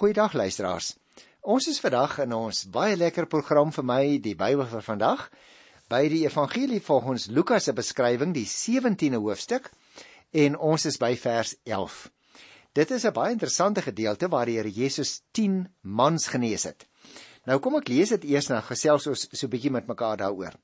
[0.00, 0.94] Goeiedag luisteraars.
[1.44, 5.26] Ons is vandag in ons baie lekker program vir my, die Bybel vir vandag,
[5.92, 9.68] by die Evangelie volgens Lukas se beskrywing, die 17de hoofstuk,
[10.32, 12.00] en ons is by vers 11.
[12.72, 16.88] Dit is 'n baie interessante gedeelte waar die Here Jesus 10 mans genees het.
[17.44, 20.54] Nou kom ek lees dit eers na gesels ons so 'n bietjie met mekaar daaroor.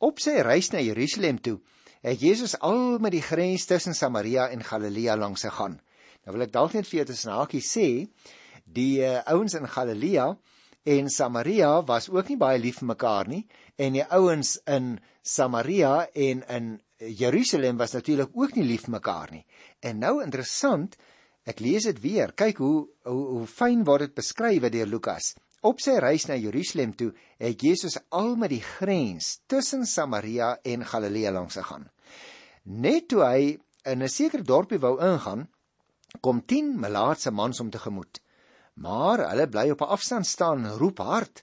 [0.00, 1.60] Op sy reis na Jerusalem toe,
[2.02, 5.80] het Jesus al met die grens tussen Samaria en Galilea langs gegaan.
[6.24, 8.08] Nou wil ek dalk net vir jou tussen hakies sê,
[8.64, 10.28] die uh, ouens in Galilea
[10.84, 13.44] en Samaria was ook nie baie lief vir mekaar nie
[13.76, 19.32] en die ouens in Samaria en in Jerusalem was natuurlik ook nie lief vir mekaar
[19.32, 19.44] nie.
[19.80, 20.96] En nou interessant,
[21.44, 22.32] ek lees dit weer.
[22.32, 25.34] Kyk hoe hoe, hoe fyn word dit beskryf deur Lukas.
[25.64, 30.84] Op sy reis na Jerusalem toe, het Jesus al met die grens tussen Samaria en
[30.84, 31.88] Galilea langs gegaan.
[32.64, 35.48] Net toe hy in 'n sekere dorpie wou ingaan,
[36.20, 38.20] kom 10 melaatse mans om tegemoet.
[38.74, 41.42] Maar hulle bly op 'n afstand staan en roep hard: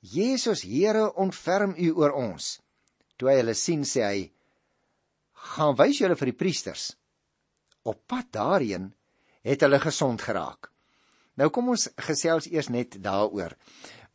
[0.00, 2.60] "Jesus, Here, ontferm U oor ons."
[3.16, 4.32] Toe hy hulle sien, sê hy:
[5.32, 6.96] "Gaan wys julle vir die priesters."
[7.82, 8.94] Op pad daarheen
[9.42, 10.70] het hulle gesond geraak.
[11.34, 13.54] Nou kom ons gesels eers net daaroor.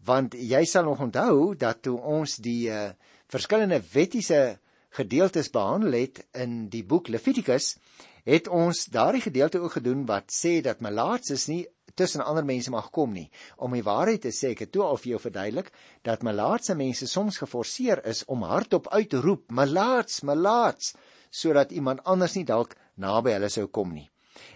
[0.03, 2.92] Want jy sal nog onthou dat toe ons die uh,
[3.31, 7.77] verskillende wettiese gedeeltes behandel het in die boek Levitikus,
[8.24, 12.90] het ons daardie gedeelte ook gedoen wat sê dat malaatses nie tussen ander mense mag
[12.90, 13.30] kom nie.
[13.58, 15.70] Om die waarheid te sê, ek het toe al vir jou verduidelik
[16.02, 20.96] dat malaatse mense soms geforseer is om hardop uit te roep: "Malaats, malaats!"
[21.30, 24.10] sodat iemand anders nie dalk naby hulle sou kom nie.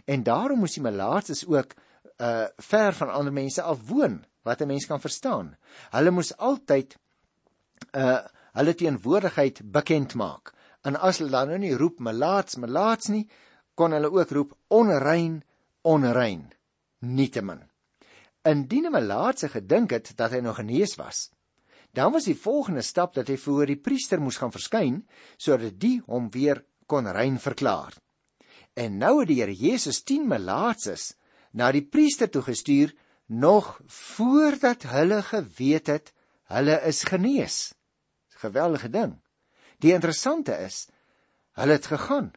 [0.06, 1.74] En daarom moes die malaatses ook
[2.18, 5.58] uh ver van ander mense af woon, wat 'n mens kan verstaan.
[5.92, 6.98] Hulle moes altyd
[7.94, 8.22] uh
[8.54, 10.54] hulle teenwoordigheid bekend maak.
[10.82, 13.30] En as hulle dan nou nie roep malaats, malaats nie,
[13.78, 15.44] kon hulle ook roep onrein,
[15.86, 16.48] onrein.
[17.00, 17.62] Nietemin.
[18.42, 21.30] Indien 'n melaatse gedink het dat hy nog genees was,
[21.92, 26.02] dan was die volgende stap dat hy voor die priester moes gaan verskyn sodat die
[26.06, 27.94] hom weer kon rein verklaar.
[28.74, 31.14] En nou het die Here Jesus 10 melaatses
[31.52, 32.94] na die priester toe gestuur
[33.26, 36.14] nog voordat hulle geweet het
[36.44, 37.74] hulle is genees.
[38.30, 39.18] Geweldige ding.
[39.80, 40.88] Die interessante is,
[41.52, 42.32] hulle het gegaan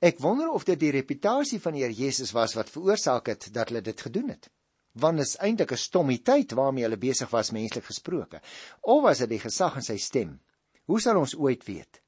[0.00, 3.68] Ek wonder of dit die reputasie van die Here Jesus was wat veroorsaak het dat
[3.68, 4.50] hulle dit gedoen het.
[4.98, 8.40] Want is eintlik 'n stommiteit waarmee hulle besig was menslik gesproke.
[8.80, 10.40] Of was dit die gesag in sy stem?
[10.84, 12.00] Hoe sal ons ooit weet?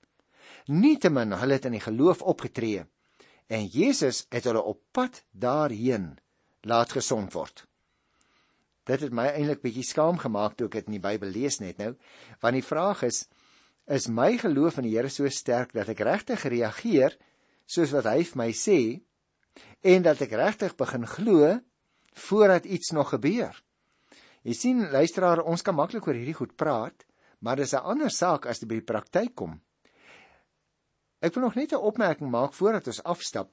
[0.67, 2.85] Nietemin hulle het in die geloof opgetree
[3.51, 6.19] en Jesus het hulle op pad daarheen
[6.61, 7.65] laat gesond word.
[8.87, 11.79] Dit het my eintlik bietjie skaam gemaak toe ek dit in die Bybel lees net
[11.83, 11.95] nou,
[12.41, 13.27] want die vraag is
[13.91, 17.17] is my geloof in die Here so sterk dat ek regtig reageer
[17.71, 18.81] soos wat hy vir my sê
[19.87, 21.55] en dat ek regtig begin glo
[22.27, 23.55] voordat iets nog gebeur.
[24.43, 27.05] Jy sien luisteraar, ons kan maklik oor hierdie goed praat,
[27.41, 29.61] maar dis 'n ander saak as dit by die praktyk kom.
[31.21, 33.51] Ek wil nog net 'n opmerking maak voordat ons afstap.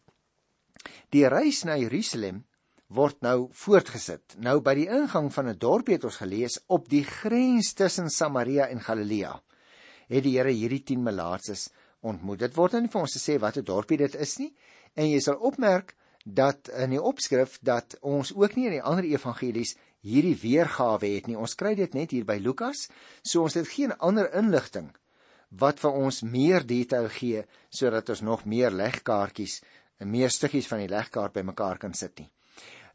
[1.09, 2.45] Die reis na Jerusalem
[2.88, 4.35] word nou voortgesit.
[4.38, 8.67] Nou by die ingang van 'n dorpie het ons gelees op die grens tussen Samaria
[8.67, 9.41] en Galilea.
[10.07, 11.69] Het die Here hierdie 10 melaatses
[12.02, 12.40] ontmoet.
[12.40, 14.52] Dit word nou nie vir ons gesê watter dorpie dit is nie.
[14.96, 19.06] En jy sal opmerk dat in die opskrif dat ons ook nie in die ander
[19.08, 19.75] evangelies
[20.06, 21.38] hierdie weergawe het nie.
[21.40, 22.88] Ons kry dit net hier by Lukas,
[23.24, 24.91] so ons het geen ander inligting
[25.50, 29.62] wat vir ons meer detail gee sodat ons nog meer legkaartjies
[30.03, 32.28] en meer stukkies van die legkaart bymekaar kan sit nie.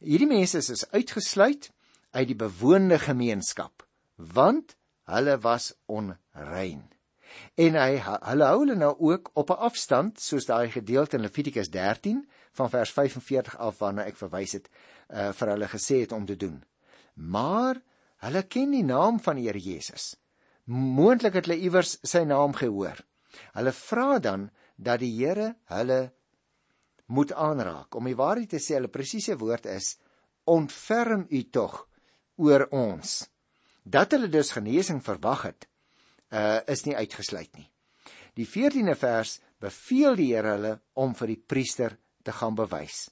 [0.03, 1.71] Hierdie mense is uitgesluit
[2.13, 3.87] uit die bewoonde gemeenskap
[4.17, 4.77] want
[5.09, 6.84] hulle was onrein.
[7.54, 11.70] En hy hulle hou hulle nou ook op 'n afstand soos daai gedeelte in Levitikus
[11.70, 14.69] 13 van vers 45 af waarna ek verwys het
[15.09, 16.65] uh, vir hulle gesê het om te doen.
[17.15, 17.81] Maar
[18.16, 20.16] hulle ken die naam van die Here Jesus.
[20.65, 23.00] Moontlik het hulle iewers sy naam gehoor.
[23.53, 26.12] Hulle vra dan dat die Here hulle
[27.06, 27.94] moet aanraak.
[27.94, 29.97] Om die waarheid te sê, hulle presiese woord is:
[30.44, 31.88] "Ontferm U tog
[32.36, 33.28] oor ons."
[33.83, 35.66] Dat hulle dus genesing verwag het,
[36.33, 37.69] uh, is nie uitgesluit nie.
[38.34, 43.11] Die 14de vers beveel die Here hulle om vir die priester te gaan bewys.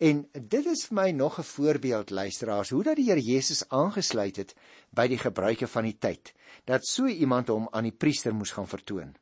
[0.00, 4.36] En dit is vir my nog 'n voorbeeld luisteraars hoe dat die Here Jesus aangesluit
[4.36, 4.54] het
[4.90, 6.32] by die gebruike van die tyd
[6.64, 9.16] dat so iemand hom aan die priester moes gaan vertoon.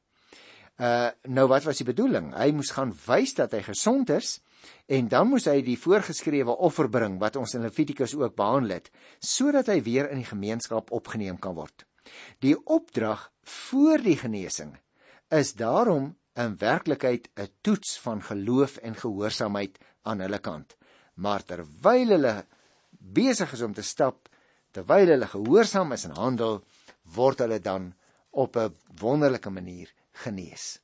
[0.76, 2.34] Uh nou wat was die bedoeling?
[2.34, 4.40] Hy moes gaan wys dat hy gesond is
[4.86, 8.90] en dan moes hy die voorgeskrewe offer bring wat ons in Levitikus ook behandel het
[9.18, 11.86] sodat hy weer in die gemeenskap opgeneem kan word.
[12.38, 14.76] Die opdrag voor die genesing
[15.28, 20.76] is daarom in werklikheid 'n toets van geloof en gehoorsaamheid aan hulle kant.
[21.14, 22.46] Maar terwyl hulle
[22.90, 24.28] besig is om te stap
[24.70, 26.64] terwyl hulle gehoorsaam is en handel,
[27.16, 27.94] word hulle dan
[28.30, 30.80] op 'n wonderlike manier genees.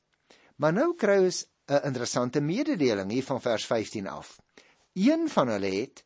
[0.55, 4.41] Maar nou kry ons 'n interessante mededeling hier van vers 15 af.
[4.93, 6.03] Een van hulle het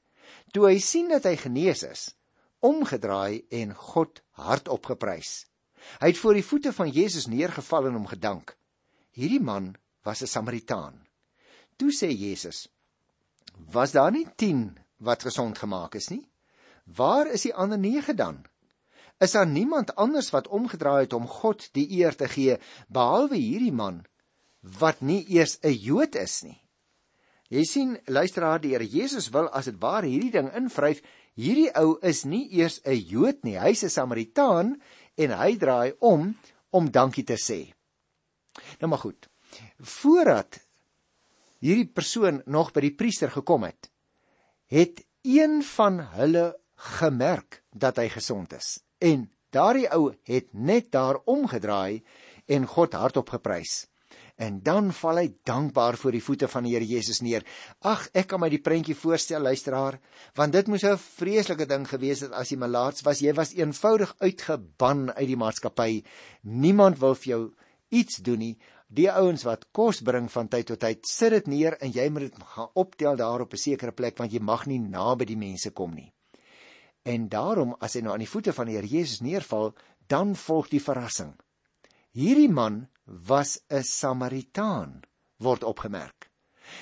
[0.52, 2.16] toe hy sien dat hy genees is,
[2.59, 5.45] omgedraai en God hardop geprys.
[6.01, 8.56] Hy het voor die voete van Jesus neergeval en hom gedank.
[9.13, 11.07] Hierdie man was 'n Samaritaan.
[11.77, 12.68] Toe sê Jesus:
[13.74, 16.30] "Was daar nie 10 wat gesond gemaak is nie?
[16.86, 18.45] Waar is die ander 9 dan?
[19.19, 22.57] Is daar niemand anders wat omgedraai het om God die eer te gee
[22.88, 24.06] behalwe hierdie man
[24.62, 26.68] wat nie eers 'n Jood is nie?"
[27.48, 31.00] Jy sien, luisteraar, die Here Jesus wil as dit ware hierdie ding invryf.
[31.38, 34.81] Hierdie ou is nie eers 'n Jood nie, hy's 'n Samaritaan
[35.18, 36.34] en hy draai om
[36.72, 37.74] om dankie te sê.
[38.81, 39.30] Nou maar goed.
[39.80, 40.60] Voordat
[41.62, 43.89] hierdie persoon nog by die priester gekom het,
[44.66, 46.56] het een van hulle
[46.98, 48.80] gemerk dat hy gesond is.
[48.98, 52.04] En daardie ou het net daar omgedraai
[52.48, 53.88] en God hardop geprys.
[54.38, 57.45] En dan val hy dankbaar voor die voete van die Here Jesus neer.
[57.81, 59.98] Ag, ek kan my die prentjie voorstel, luisteraar,
[60.38, 63.19] want dit moes 'n vreeslike ding gewees het as jy malaats was.
[63.19, 66.04] Jy was eenvoudig uitgeban uit die maatskappy.
[66.44, 67.54] Niemand wil vir jou
[67.89, 68.57] iets doen nie.
[68.88, 72.30] Die ouens wat kos bring van tyd tot tyd, sit dit neer en jy moet
[72.30, 75.72] dit gaan optel daar op 'n sekere plek want jy mag nie naby die mense
[75.72, 76.13] kom nie.
[77.04, 79.74] En daarom as hy nou aan die voete van die Here Jesus neerval,
[80.07, 81.34] dan volg die verrassing.
[82.12, 85.01] Hierdie man was 'n Samaritaan
[85.38, 86.31] word opgemerk.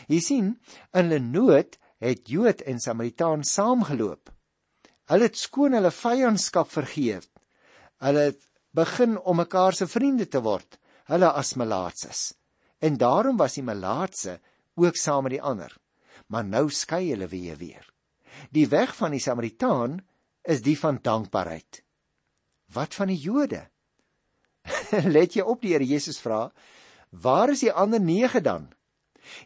[0.07, 0.59] Jy sien,
[0.93, 4.33] in 'n nood het Jood en Samaritaan saamgeloop.
[5.05, 7.29] Hulle het skoon hulle vyandskap vergeet.
[7.97, 8.41] Hulle het
[8.71, 12.33] begin om mekaar se vriende te word hulle as malaatses.
[12.81, 14.39] En daarom was die malaatse
[14.75, 15.71] ook saam met die ander.
[16.27, 17.85] Maar nou skei hulle weer weer.
[18.51, 19.99] Die weg van die Samaritaan
[20.41, 21.83] is die van dankbaarheid.
[22.73, 23.67] Wat van die Jode?
[25.15, 26.49] Let jy op die Here Jesus vra,
[27.11, 28.69] waar is die ander 9 dan?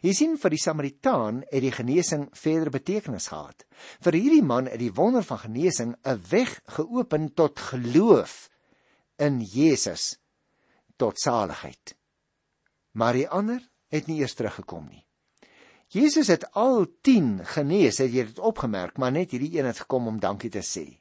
[0.04, 3.64] Jy sien vir die Samaritaan het die genesing verder betekenis gehad.
[4.04, 8.50] Vir hierdie man het die wonder van genesing 'n weg geopen tot geloof
[9.18, 10.18] in Jesus
[10.96, 11.96] tot saligheid.
[12.92, 15.06] Maar die ander het nie eers teruggekom nie.
[15.88, 20.06] Jesus het al 10 genees, het jy dit opgemerk, maar net hierdie een het gekom
[20.06, 20.99] om dankie te sê.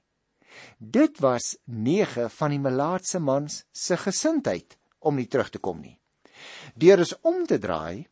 [0.77, 5.99] Dit was 9 van die melaatse mans se gesindheid om nie terug te kom nie.
[6.75, 8.07] Deur is om te draai,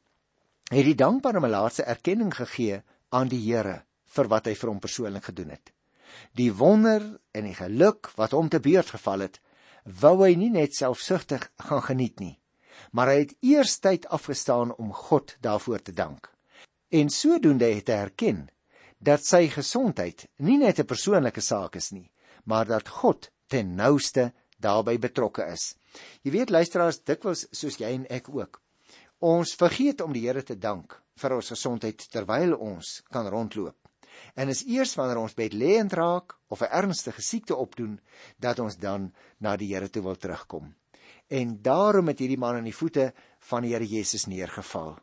[0.72, 3.84] het die dankbare melaatse erkenning gegee aan die Here
[4.16, 5.72] vir wat hy vir hom persoonlik gedoen het.
[6.36, 7.04] Die wonder
[7.36, 9.40] en die geluk wat hom te beurt geval het,
[9.88, 12.36] wou hy nie net selfsugtig gaan geniet nie,
[12.92, 16.28] maar hy het eers tyd afgestaan om God daarvoor te dank.
[16.92, 18.46] En sodoende het hy erken
[19.00, 22.10] dat sy gesondheid nie net 'n persoonlike saak is nie,
[22.48, 25.76] maar dat God ten nouste daarbey betrokke is.
[26.24, 28.62] Jy weet luisteraars, dikwels soos jy en ek ook.
[29.20, 33.76] Ons vergeet om die Here te dank vir ons gesondheid terwyl ons kan rondloop.
[34.38, 38.00] En is eers wanneer ons bedlêend raak of 'n ernstige siekte opdoen
[38.40, 40.76] dat ons dan na die Here toe wil terugkom.
[41.28, 44.98] En daarom het hierdie man aan die voete van die Here Jesus neergeval.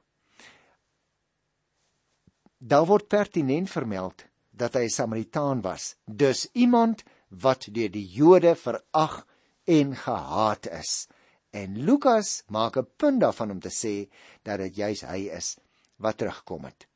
[2.58, 7.04] Daar word pertinent vermeld dat hy 'n Samaritaan was, dus iemand
[7.40, 9.26] wat deur die Jode verag
[9.64, 11.06] en gehaat is.
[11.50, 14.10] En Lukas maak 'n punt daarvan om te sê
[14.42, 15.56] dat dit juis hy is
[15.96, 16.86] wat terugkom het.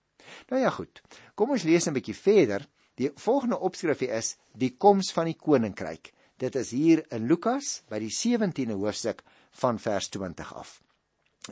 [0.49, 1.03] Nou ja goed.
[1.35, 2.69] Kom ons lees 'n bietjie verder.
[2.95, 6.13] Die volgende opskrifie is die koms van die koninkryk.
[6.37, 10.83] Dit is hier in Lukas by die 17de hoofstuk van vers 20 af.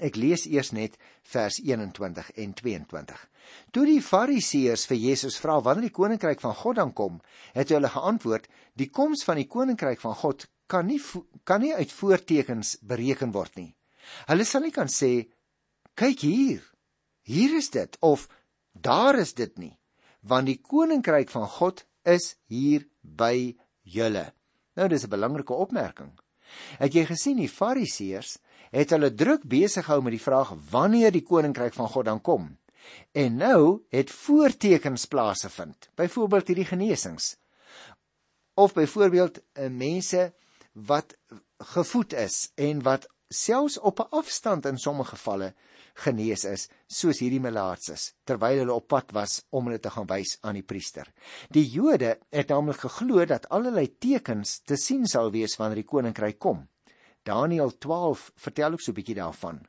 [0.01, 3.23] Ek lees eers net vers 21 en 22.
[3.73, 7.21] Toe die Fariseërs vir Jesus vra wanneer die koninkryk van God dan kom,
[7.55, 11.01] het hulle geantwoord: "Die koms van die koninkryk van God kan nie
[11.45, 13.75] kan nie uit voortekens bereken word nie.
[14.27, 15.29] Hulle sal nie kan sê:
[15.95, 16.63] "Kyk hier,
[17.23, 18.29] hier is dit" of
[18.81, 19.73] Daar is dit nie,
[20.21, 24.33] want die koninkryk van God is hier by julle.
[24.77, 26.13] Nou dis 'n belangrike opmerking.
[26.79, 28.39] Het jy gesien die Fariseërs
[28.71, 32.57] het hulle druk besig gehou met die vraag wanneer die koninkryk van God dan kom?
[33.13, 35.89] En nou het voortekens plaasgevind.
[35.95, 37.37] Byvoorbeeld hierdie genesings.
[38.55, 40.33] Of byvoorbeeld eh, mense
[40.73, 41.17] wat
[41.59, 45.55] gevoed is en wat selfs op 'n afstand in sommige gevalle
[45.95, 50.37] genees is soos hierdie melaatses terwyl hulle op pad was om hulle te gaan wys
[50.41, 51.09] aan die priester.
[51.51, 56.39] Die Jode het naamlik geglo dat allerlei tekens te sien sal wees wanneer die koninkryk
[56.39, 56.69] kom.
[57.27, 59.61] Daniël 12 vertel ook so 'n bietjie daarvan.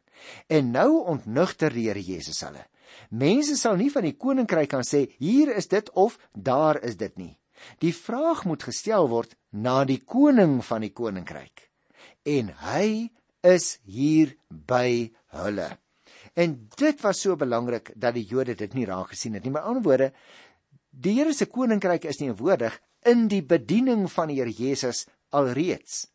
[0.47, 2.65] En nou ontnugter die Here Jesus hulle.
[3.09, 7.17] Mense sal nie van die koninkryk kan sê hier is dit of daar is dit
[7.17, 7.37] nie.
[7.81, 11.69] Die vraag moet gestel word na die koning van die koninkryk.
[12.25, 13.09] En hy
[13.41, 15.69] is hier by hulle.
[16.37, 19.51] En dit was so belangrik dat die Jode dit nie raak gesien het nie.
[19.51, 20.11] Met ander woorde,
[20.91, 26.05] die Here se koninkryk is nie woordig in die bediening van die Here Jesus alreeds.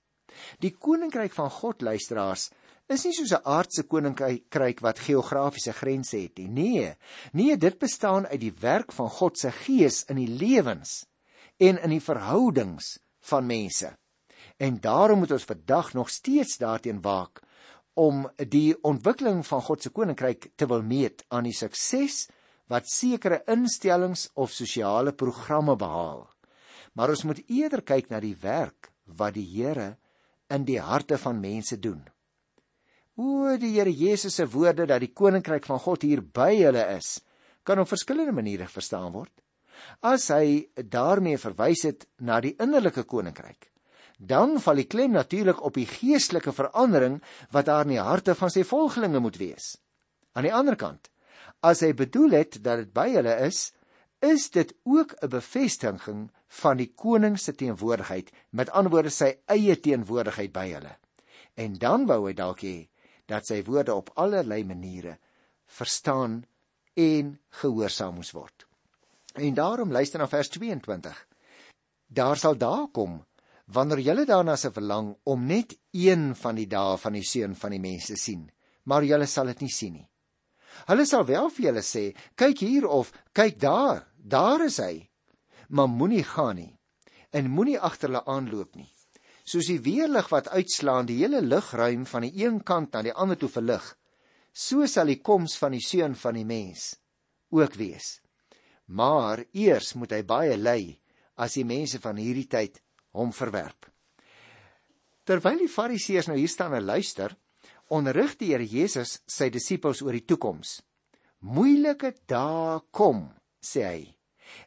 [0.58, 2.50] Die koninkryk van God luisteraars
[2.92, 6.48] is nie soos 'n aardse koninkryk wat geografiese grense het nie.
[6.48, 6.94] Nee,
[7.32, 11.06] nee, dit bestaan uit die werk van God se gees in die lewens
[11.58, 13.96] en in die verhoudings van mense.
[14.56, 17.42] En daarom moet ons vandag nog steeds daarteen waak
[17.94, 22.28] om die ontwikkeling van God se koninkryk te wil meet aan die sukses
[22.72, 26.28] wat sekere instellings of sosiale programme behaal.
[26.92, 29.96] Maar ons moet eerder kyk na die werk wat die Here
[30.52, 32.02] in die harte van mense doen.
[33.16, 37.18] O die Here Jesus se woorde dat die koninkryk van God hier by hulle is,
[37.62, 39.34] kan op verskillende maniere verstaan word.
[40.00, 43.68] As hy daarmee verwys het na die innerlike koninkryk,
[44.18, 47.18] dan val die klem natuurlik op die geestelike verandering
[47.50, 49.74] wat daar in die harte van sy volgelinge moet wees.
[50.32, 51.10] Aan die ander kant,
[51.60, 53.72] as hy bedoel het dat dit by hulle is,
[54.22, 56.30] is dit ook 'n bevestiging
[56.60, 60.96] van die koning se teenwoordigheid, met ander woorde sy eie teenwoordigheid by hulle.
[61.56, 62.76] En dan wou hy dalk hê
[63.30, 65.16] dat sy woorde op allerlei maniere
[65.78, 66.42] verstaan
[66.98, 68.66] en gehoorsaam moes word.
[69.34, 71.16] En daarom luister na vers 22.
[72.12, 73.22] Daar sal dae kom
[73.72, 77.72] wanneer julle daarna se verlang om net een van die dae van die seun van
[77.72, 78.50] die mense sien,
[78.84, 80.08] maar julle sal dit nie sien nie.
[80.88, 85.08] Hulle sal wel vir julle sê, kyk hier of kyk daar, daar is hy.
[85.72, 86.72] Maar moenie gaan nie
[87.32, 88.90] en moenie agter hulle aanloop nie.
[89.48, 93.38] Soos die weerlig wat uitslaan die hele lugruim van die een kant na die ander
[93.40, 93.86] toe verlig,
[94.52, 96.92] so sal die koms van die seun van die mens
[97.52, 98.20] ook wees.
[98.92, 101.00] Maar eers moet hy baie ly
[101.40, 102.80] as die mense van hierdie tyd
[103.16, 103.88] hom verwerp.
[105.24, 107.32] Terwyl die Fariseërs nou hier staan en luister,
[107.92, 110.80] onderrig die Here Jesus sy disippels oor die toekoms.
[111.42, 113.30] Moeilike dae kom,
[113.62, 114.02] sê hy.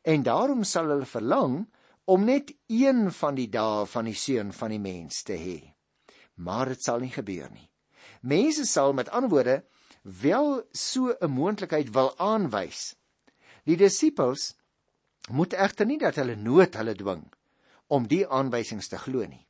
[0.04, 1.66] En daarom sal hulle verlang
[2.06, 5.60] om net een van die dae van die seun van die mens te hê.
[6.36, 7.70] Maar dit sal nie gebeur nie.
[8.22, 9.64] Mense sal met ander woorde
[10.04, 12.96] wel so 'n moontlikheid wil aanwys.
[13.66, 14.54] Die disippels
[15.30, 17.26] moet egter nie dat hulle nood hulle dwing
[17.88, 19.48] om die aanwysings te glo nie.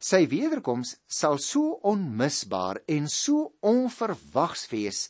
[0.00, 5.08] Sy wederkoms sal so onmisbaar en so onverwags wees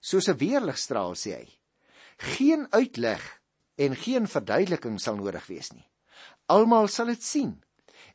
[0.00, 1.48] soos 'n weerligstraal sê hy.
[2.36, 3.41] Geen uitleg
[3.82, 5.84] en geen verduideliking sal nodig wees nie.
[6.52, 7.52] Almal sal dit sien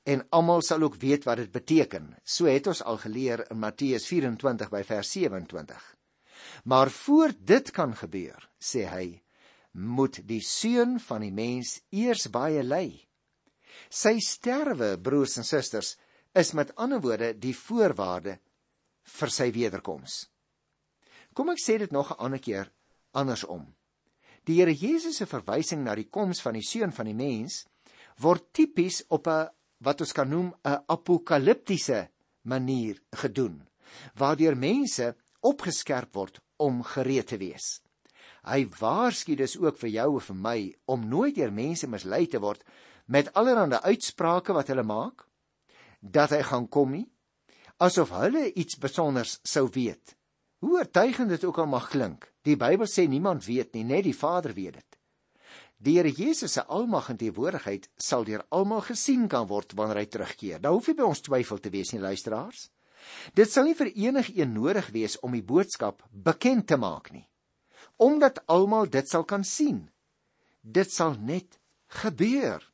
[0.08, 2.14] en almal sal ook weet wat dit beteken.
[2.24, 5.82] So het ons al geleer in Matteus 24 by vers 27.
[6.64, 9.08] Maar voor dit kan gebeur, sê hy,
[9.72, 13.08] moet die seun van die mens eers baie ly
[13.90, 15.96] Sy sterwe, broers en susters,
[16.38, 18.38] is met ander woorde die voorwaarde
[19.18, 20.26] vir sy wederkoms.
[21.34, 22.72] Kom ek sê dit nog 'n ander keer
[23.14, 23.77] andersom.
[24.48, 27.66] Die Here Jesus se verwysing na die koms van die seun van die mens
[28.24, 29.50] word tipies op 'n
[29.84, 32.08] wat ons kan noem 'n apokaliptiese
[32.44, 33.68] manier gedoen,
[34.16, 37.82] waardeur mense opgeskerp word om gereed te wees.
[38.44, 42.40] Hy waarsku dus ook vir jou en vir my om nooit deur mense mislei te
[42.40, 42.64] word
[43.08, 45.28] met allerlei uitsprake wat hulle maak
[46.02, 47.10] dat hy gaan kom nie
[47.78, 50.17] asof hulle iets besonders sou weet.
[50.58, 54.16] Hoe oortuigend dit ook al mag klink, die Bybel sê niemand weet nie, net die
[54.18, 54.98] Vader weet dit.
[55.78, 60.08] Die Here Jesus se almag en teenwoordigheid sal deur almal gesien kan word wanneer hy
[60.10, 60.62] terugkeer.
[60.62, 62.72] Daar hoef nie by ons twyfel te wees nie, luisteraars.
[63.38, 67.28] Dit sal nie vir enigiemand nodig wees om die boodskap bekend te maak nie,
[68.02, 69.86] omdat almal dit sal kan sien.
[70.62, 71.60] Dit sal net
[72.02, 72.66] gebeur.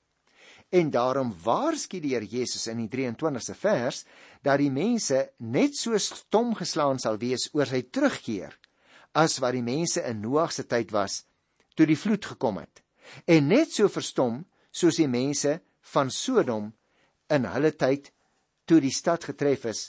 [0.73, 4.03] En daarom waarsku die Here Jesus in die 23ste vers
[4.41, 8.55] dat die mense net so stom geslaan sal wees oor sy terugkeer
[9.13, 11.21] as wat die mense in Noag se tyd was
[11.77, 12.81] toe die vloed gekom het.
[13.29, 14.41] En net so verstom
[14.73, 15.59] soos die mense
[15.93, 16.71] van Sodom
[17.29, 18.09] in hulle tyd
[18.65, 19.87] toe die stad getref is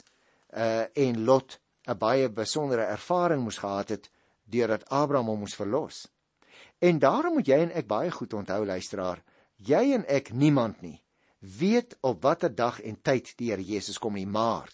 [0.53, 4.09] uh en Lot 'n baie besondere ervaring moes gehad het
[4.45, 6.07] deurdat Abraham hom moes verlos.
[6.79, 9.23] En daarom moet jy en ek baie goed onthou luisteraar
[9.57, 10.99] jy en ek niemand nie
[11.39, 14.71] weet op watter dag en tyd die Here Jesus kom nie maar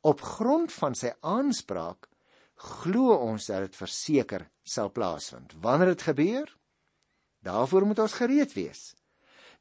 [0.00, 2.08] op grond van sy aanspraak
[2.60, 5.54] glo ons dat dit verseker sal plaasvind.
[5.60, 6.56] Wanneer dit gebeur
[7.44, 8.94] daarvoor moet ons gereed wees.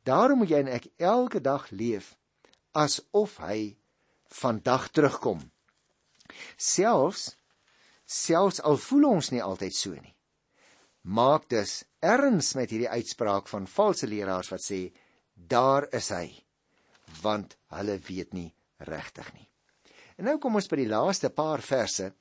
[0.03, 2.15] Daarom moet jy en ek elke dag leef
[2.75, 3.77] asof hy
[4.35, 5.41] vandag terugkom.
[6.55, 7.35] Selfs
[8.05, 10.15] selfs al voel ons nie altyd so nie
[11.09, 14.81] maak dus erns met hierdie uitspraak van valse leraars wat sê
[15.33, 16.27] daar is hy,
[17.23, 18.49] want hulle weet nie
[18.85, 19.47] regtig nie.
[20.19, 22.11] En nou kom ons by die laaste paar verse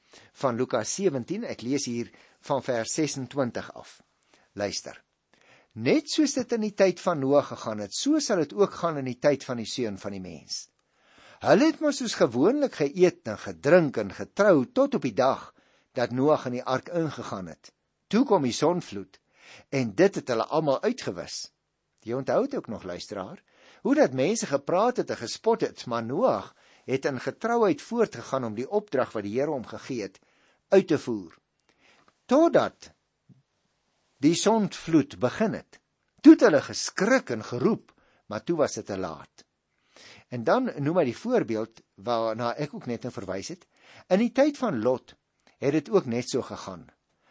[0.40, 1.44] van Lukas 17.
[1.50, 2.12] Ek lees hier
[2.46, 3.98] van vers 26 af.
[4.54, 4.96] Luister.
[5.82, 9.02] Net soos dit in die tyd van Noag gegaan het, so sal dit ook gaan
[9.02, 10.68] in die tyd van die seun van die mens.
[11.42, 15.50] Hulle het mos soos gewoonlik geëet en gedrink en getrou tot op die dag
[15.98, 17.74] dat Noag in die ark ingegaan het.
[18.08, 19.20] Toe kom die sonvloed
[19.74, 21.48] en dit het hulle almal uitgewis.
[22.04, 23.42] Jy onthou dit ook nog luisteraar,
[23.82, 26.54] hoe dat mense gepraat het en gespot het, maar Noag
[26.88, 30.18] het in getrouheid voortgegaan om die opdrag wat die Here hom gegee het
[30.68, 31.36] uit te voer.
[32.26, 32.92] Totdat
[34.24, 35.80] die sondvloed begin het.
[36.20, 37.92] Toe het hulle geskrik en geroep,
[38.26, 39.44] maar toe was dit te laat.
[40.28, 43.64] En dan noem hy die voorbeeld waarna ek ook net nou verwys het.
[44.08, 45.14] In die tyd van Lot
[45.58, 46.88] het dit ook net so gegaan.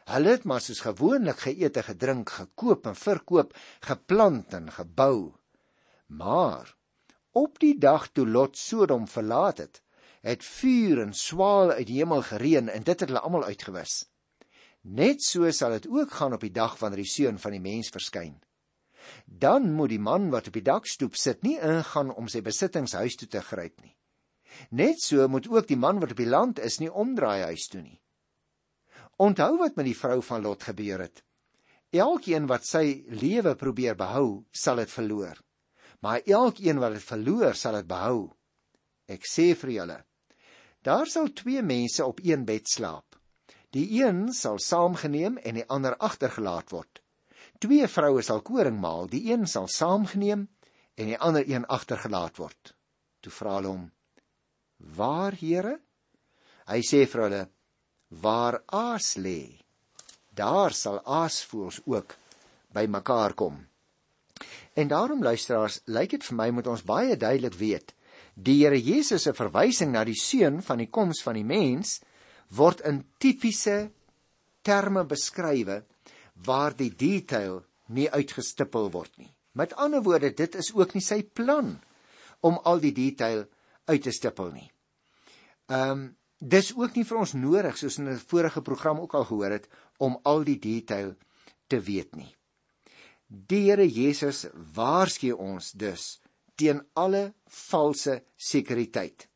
[0.07, 3.51] Hulle het maar soos gewoonlik geëet en gedrink, gekoop en verkoop,
[3.83, 5.33] geplant en gebou.
[6.07, 6.71] Maar
[7.35, 9.81] op die dag toe Lot Sodom verlaat het,
[10.23, 14.05] het vuur en swaal uit die hemel gereën en dit het hulle almal uitgewis.
[14.87, 17.91] Net so sal dit ook gaan op die dag wanneer die seun van die mens
[17.91, 18.37] verskyn.
[19.25, 23.19] Dan moet die man wat op die dakstoep sit nie ingaan om sy besittings huis
[23.19, 23.95] toe te gryp nie.
[24.71, 27.83] Net so moet ook die man wat op die land is nie omdraai huis toe
[27.83, 27.99] nie.
[29.17, 31.23] Onthou wat met die vrou van Lot gebeur het.
[31.89, 35.39] Elkeen wat sy lewe probeer behou, sal dit verloor.
[36.05, 38.27] Maar elkeen wat dit verloor, sal dit behou.
[39.09, 39.97] Ek sê vir julle,
[40.83, 43.17] daar sal twee mense op een bed slaap.
[43.73, 47.01] Die een sal saamgeneem en die ander agtergelaat word.
[47.59, 50.45] Twee vroue sal koring maal, die een sal saamgeneem
[50.97, 52.75] en die ander een agtergelaat word.
[53.21, 53.85] Toe vra hulle hom:
[54.77, 55.79] "Waar, Here?"
[56.67, 57.43] Hy sê vir hulle:
[58.09, 59.59] "Waar aas lê,
[60.33, 62.15] daar sal aasvoëls ook
[62.73, 63.67] by mekaar kom."
[64.73, 67.93] En daarom luisteraars, lyk dit vir my moet ons baie duidelik weet,
[68.33, 72.01] die Here Jesus se verwysing na die seun van die koms van die mens
[72.53, 73.89] word in tipiese
[74.61, 75.81] terme beskrywe
[76.45, 79.31] waar die detail nie uitgestippel word nie.
[79.57, 81.79] Met ander woorde, dit is ook nie sy plan
[82.45, 83.47] om al die detail
[83.89, 84.69] uit te stippel nie.
[85.67, 86.07] Ehm um,
[86.39, 89.67] dis ook nie vir ons nodig soos in 'n vorige program ook al gehoor het
[89.97, 91.15] om al die detail
[91.67, 92.35] te weet nie.
[93.27, 96.21] Die Here Jesus waarsku ons dus
[96.55, 99.27] teen alle valse sekuriteit.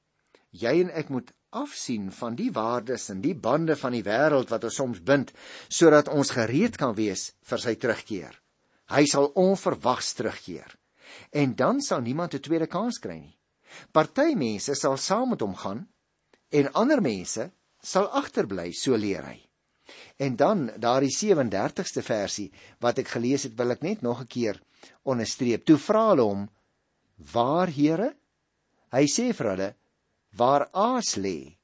[0.52, 4.64] Jy en ek moet afsien van die waardes en die bande van die wêreld wat
[4.64, 5.34] ons soms bind
[5.68, 8.42] sodat ons gereed kan wees vir sy terugkeer.
[8.92, 10.78] Hy sal onverwags terugkeer.
[11.32, 13.38] En dan sal niemand 'n tweede kans kry nie.
[13.92, 15.88] Party mense sal saam met hom gaan
[16.52, 17.50] en ander mense
[17.82, 19.40] sal agterbly, so leer hy.
[20.22, 22.50] En dan daardie 37ste versie
[22.84, 24.62] wat ek gelees het, wil ek net nog 'n keer
[25.04, 25.66] onderstreep.
[25.66, 26.50] Toe vra hulle hom:
[27.34, 28.16] "Waar, Here?"
[28.92, 29.76] Hy sê vir hulle:
[30.36, 31.58] Waar aas lê,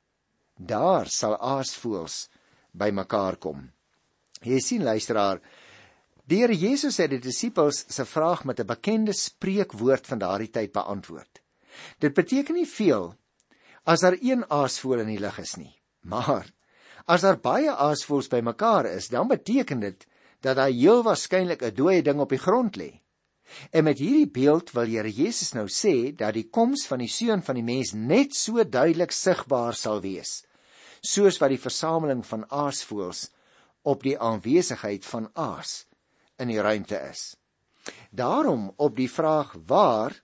[0.55, 2.27] daar sal aasvoëls
[2.71, 3.71] bymekaar kom.
[4.43, 5.41] Jy sien luisteraar,
[6.27, 10.71] die Here Jesus het die disippels se vraag met 'n bekende spreekwoord van daardie tyd
[10.71, 11.41] beantwoord.
[11.99, 13.15] Dit beteken nie veel
[13.87, 15.73] as daar een aasvoël in die lug is nie,
[16.03, 16.49] maar
[17.07, 20.07] as daar baie aasvoëls bymekaar is, dan beteken dit
[20.43, 22.99] dat daar heel waarskynlik 'n dooie ding op die grond lê.
[23.71, 27.41] En met hierdie beeld wil Here Jesus nou sê dat die koms van die seun
[27.41, 30.43] van die mens net so duidelik sigbaar sal wees
[31.01, 33.27] soos wat die versameling van aasvoëls
[33.87, 35.85] op die aanwesigheid van aas
[36.37, 37.37] in die ruimte is.
[38.11, 40.15] Daarom op die vraag waar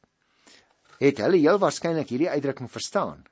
[0.99, 3.23] het hulle heel waarskynlik hierdie uitdrukking verstaan.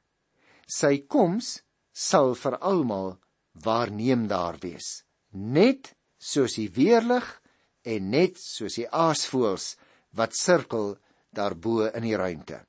[0.71, 1.57] Sy koms
[1.91, 3.17] sal vir almal
[3.65, 7.27] waarneembaar wees, net soos die weerlig
[7.83, 9.73] en net soos die aasvoëls
[10.15, 10.93] wat sirkel
[11.35, 12.61] daarbo in die ruimte.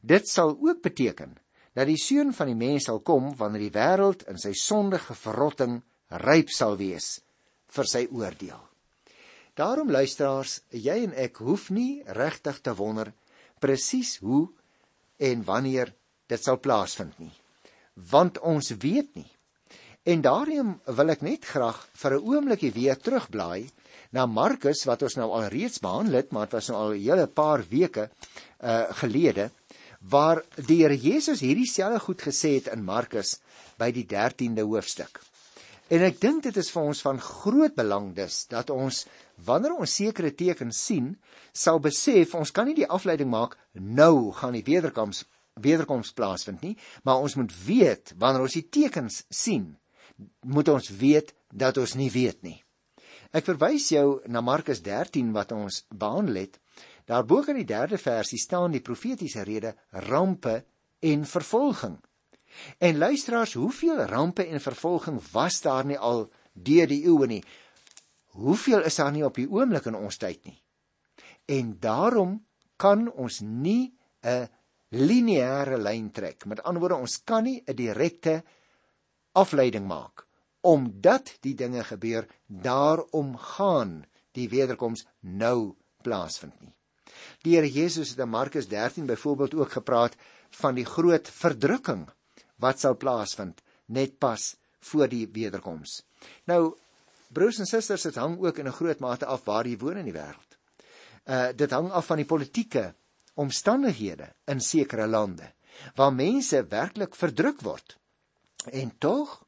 [0.00, 1.34] Dit sal ook beteken
[1.74, 5.80] dat die seun van die mens sal kom wanneer die wêreld in sy sondige verrotting
[6.22, 7.16] ryp sal wees
[7.72, 8.60] vir sy oordeel.
[9.58, 13.10] Daarom luisteraars, jy en ek hoef nie regtig te wonder
[13.60, 14.46] presies hoe
[15.18, 15.92] en wanneer
[16.26, 17.32] dit sal plaasvind nie,
[17.94, 19.28] want ons weet nie.
[20.02, 23.70] En daarom wil ek net graag vir 'n oombliekie weer terugblaai
[24.10, 27.00] na Markus wat ons nou al reeds behandel het, maar dit was nou al 'n
[27.00, 28.10] hele paar weke
[28.60, 29.50] uh gelede
[30.00, 33.38] waar die Here Jesus hierdie selfe goed gesê het in Markus
[33.78, 35.20] by die 13de hoofstuk.
[35.88, 39.06] En ek dink dit is vir ons van groot belang dus dat ons
[39.44, 41.16] wanneer ons sekere tekens sien,
[41.52, 45.24] sal besef ons kan nie die afleiding maak nou gaan die wederkoms
[45.60, 49.76] wederkoms plaasvind nie, maar ons moet weet wanneer ons die tekens sien,
[50.46, 52.58] moet ons weet dat ons nie weet nie.
[53.32, 56.58] Ek verwys jou na Markus 13 wat ons behandel het.
[57.08, 59.74] Daarbo in die 3de versie staan die profetiese rede
[60.08, 60.62] rampe
[61.00, 61.96] en vervolging.
[62.78, 67.42] En luisteraars, hoeveel rampe en vervolging was daar nie al deur die eeue nie?
[68.36, 70.58] Hoeveel is daar nie op die oomblik in ons tyd nie?
[71.48, 72.36] En daarom
[72.76, 74.48] kan ons nie 'n
[74.92, 76.46] lineêre lyn trek.
[76.46, 78.42] Met ander woorde, ons kan nie 'n direkte
[79.32, 80.26] afleiding maak
[80.62, 86.72] omdat die dinge gebeur daarom gaan die wederkoms nou plaasvind nie.
[87.42, 90.16] Die Here Jesus het in Markus 13 byvoorbeeld ook gepraat
[90.62, 92.06] van die groot verdrukking
[92.62, 94.54] wat sal plaasvind net pas
[94.92, 96.02] voor die wederkoms.
[96.46, 96.74] Nou
[97.32, 100.04] broers en susters, dit hang ook in 'n groot mate af waar jy woon in
[100.04, 100.58] die wêreld.
[101.26, 102.94] Uh dit hang af van die politieke
[103.34, 105.52] omstandighede in sekere lande
[105.96, 107.96] waar mense werklik verdruk word.
[108.70, 109.40] En tog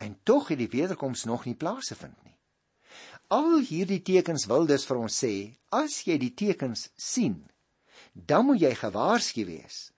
[0.00, 2.36] en tog het die wederkoms nog nie plaasgevind nie.
[3.28, 5.34] Al hierdie tekens wil dus vir ons sê,
[5.70, 7.42] as jy die tekens sien,
[8.14, 9.90] dan moet jy gewaarsku wees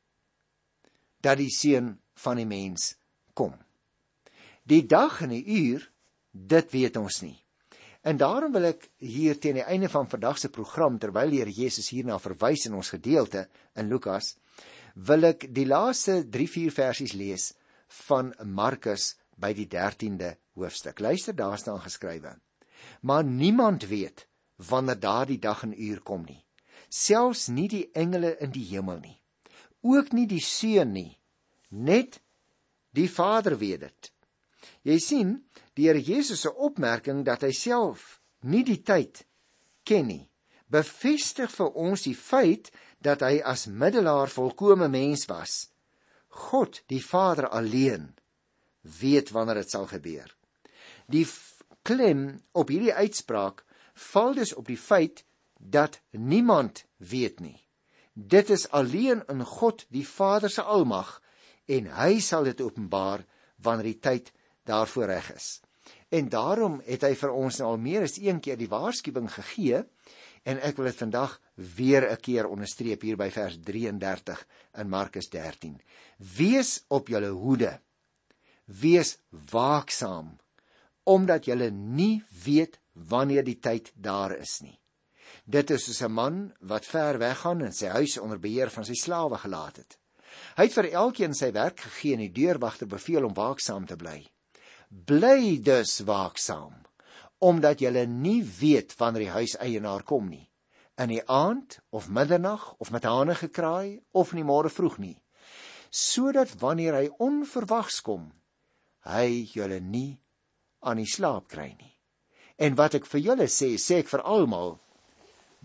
[1.22, 2.96] dat die seun van die mens
[3.38, 3.54] kom.
[4.66, 5.86] Die dag en die uur,
[6.32, 7.38] dit weet ons nie.
[8.02, 11.54] En daarom wil ek hier teen die einde van vandag se program terwyl die Here
[11.54, 13.46] Jesus hierna verwys in ons gedeelte
[13.78, 14.34] in Lukas,
[14.94, 17.52] wil ek die laaste 3-4 versies lees
[18.08, 20.98] van Markus by die 13de hoofstuk.
[20.98, 22.34] Luister, daar staan geskrywe:
[23.00, 26.42] Maar niemand weet wanneer daardie dag en uur kom nie,
[26.88, 29.18] selfs nie die engele in die hemel nie,
[29.82, 31.18] ook nie die seun nie,
[31.70, 32.20] net
[32.90, 34.12] die Vader weet dit.
[34.82, 35.34] Jy sien,
[35.78, 39.22] die Here Jesus se opmerking dat hy self nie die tyd
[39.86, 40.24] ken nie,
[40.72, 45.68] bevestig vir ons die feit dat hy as middelaar volkome mens was.
[46.32, 48.12] God, die Vader alleen,
[48.82, 50.30] weet wanneer dit sal gebeur.
[51.06, 51.26] Die
[51.86, 53.62] klem op hierdie uitspraak
[54.12, 55.24] val dus op die feit
[55.58, 57.58] dat niemand weet nie.
[58.14, 61.20] Dit is alleen in God die Vader se almag
[61.66, 63.24] en hy sal dit openbaar
[63.62, 64.32] wanneer die tyd
[64.64, 65.60] daarvoor reg is.
[66.12, 69.80] En daarom het hy vir ons nou al meer as een keer die waarskuwing gegee
[70.48, 71.38] en ek wil dit vandag
[71.76, 74.46] weer 'n keer onderstreep hier by vers 33
[74.82, 75.80] in Markus 13.
[76.18, 77.80] Wees op julle hoede.
[78.66, 80.38] Wees waaksaam
[81.04, 84.78] omdat julle nie weet wanneer die tyd daar is nie.
[85.44, 88.94] Dit is soos 'n man wat ver weggaan en sy huis onder beheer van sy
[88.94, 89.98] slawe gelaat het.
[90.56, 94.31] Hy het vir elkeen sy werk gegee en die deurwagter beveel om waaksaam te bly
[94.92, 96.76] bly dus waaksaam
[97.42, 100.44] omdat jy nie weet wanneer die huiseienaar kom nie.
[100.94, 105.16] In die aand of middernag of met hane gekraai of in die môre vroeg nie.
[105.90, 108.30] Sodat wanneer hy onverwags kom
[109.02, 110.20] hy julle nie
[110.86, 111.90] aan die slaap kry nie.
[112.62, 114.76] En wat ek vir julle sê sê ek vir almal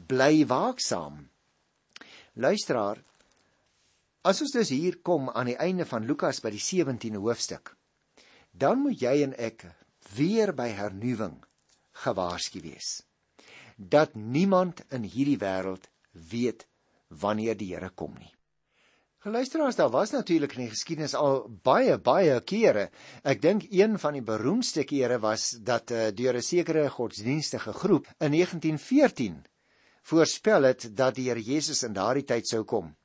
[0.09, 1.27] bly waaksaam.
[2.41, 3.03] Luisteraar
[4.25, 7.76] as ons dus hier kom aan die einde van Lukas by die 17de hoofstuk
[8.57, 9.67] dan moet jy en ek
[10.15, 11.37] weer by hernuwing
[12.03, 13.01] gewaarsku wees
[13.77, 15.85] dat niemand in hierdie wêreld
[16.31, 16.65] weet
[17.07, 18.33] wanneer die Here kom nie.
[19.21, 22.89] Geluisteraars, daar was natuurlik in die geskiedenis al baie baie kere.
[23.23, 28.07] Ek dink een van die beroemdste kere was dat uh, deur 'n sekere godsdienstige groep
[28.19, 29.45] in 1914
[30.01, 32.95] voorspel het dat die Here Jesus in daardie tyd sou kom.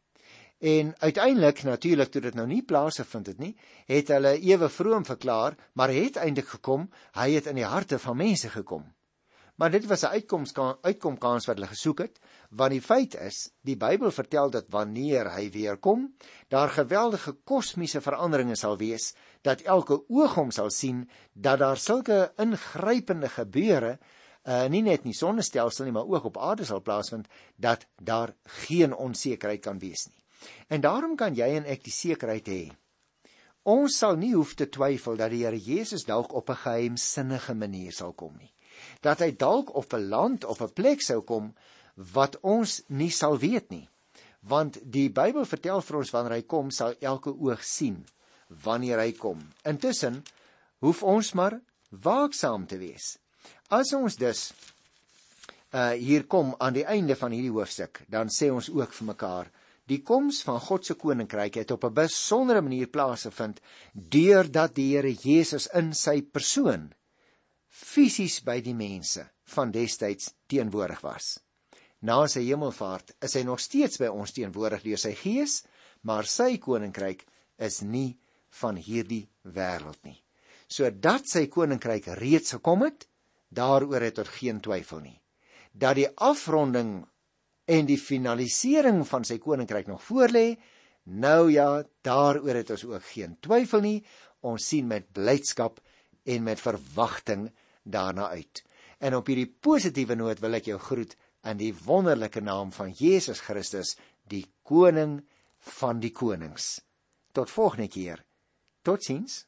[0.62, 3.56] En uiteindelik natuurlik toe dit nou nie plaasgevind het nie,
[3.90, 6.84] het hulle ewe vroom verklaar, maar het eintlik gekom,
[7.18, 8.84] hy het in die harte van mense gekom.
[9.58, 12.20] Maar dit was 'n uitkoms uitkom kans wat hulle gesoek het,
[12.50, 16.14] want die feit is, die Bybel vertel dat wanneer hy weer kom,
[16.48, 22.32] daar geweldige kosmiese veranderinge sal wees, dat elke oog hom sal sien, dat daar sulke
[22.36, 23.98] ingrypende gebeure
[24.44, 28.34] uh nie net in die sonnestelsel nie, maar ook op aarde sal plaasvind dat daar
[28.42, 30.21] geen onsekerheid kan wees nie.
[30.68, 32.62] En daarom kan jy en ek die sekerheid hê.
[33.62, 37.92] Ons sal nie hoef te twyfel dat die Here Jesus dalk op 'n geheimsinnige manier
[37.92, 38.52] sal kom nie.
[39.00, 41.54] Dat hy dalk op 'n land of 'n plek sou kom
[41.94, 43.88] wat ons nie sal weet nie.
[44.40, 48.04] Want die Bybel vertel vir ons wanneer hy kom, sal elke oog sien
[48.48, 49.40] wanneer hy kom.
[49.64, 50.24] Intussen
[50.78, 53.18] hoef ons maar waaksaam te wees.
[53.68, 54.52] As ons dus
[55.72, 59.50] uh hier kom aan die einde van hierdie hoofstuk, dan sê ons ook vir mekaar
[59.92, 63.60] Die koms van God se koninkryk het op 'n besondere manier plaasgevind
[63.92, 66.92] deurdat die Here Jesus in sy persoon
[67.68, 69.24] fisies by die mense
[69.54, 71.40] van destyds teenwoordig was.
[72.00, 75.62] Na sy hemelvaart is hy nog steeds by ons teenwoordig deur sy gees,
[76.02, 77.26] maar sy koninkryk
[77.58, 78.18] is nie
[78.60, 80.18] van hierdie wêreld nie.
[80.68, 83.06] Sodat sy koninkryk reeds gekom het,
[83.48, 85.18] daaroor het tot geen twyfel nie.
[85.72, 87.04] Dat die afronding
[87.70, 90.56] en die finalisering van sy koninkryk nog voorlê,
[91.04, 93.98] nou ja, daaroor het ons ook geen twyfel nie.
[94.42, 95.80] Ons sien met blydskap
[96.24, 97.50] en met verwagting
[97.82, 98.62] daarna uit.
[99.02, 101.16] En op hierdie positiewe noot wil ek jou groet
[101.50, 103.96] in die wonderlike naam van Jesus Christus,
[104.30, 105.20] die koning
[105.78, 106.80] van die konings.
[107.34, 108.22] Tot volgende keer.
[108.82, 109.44] Totsiens.